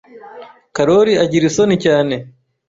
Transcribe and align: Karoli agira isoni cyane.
Karoli 0.75 1.13
agira 1.23 1.45
isoni 1.49 1.75
cyane. 1.85 2.15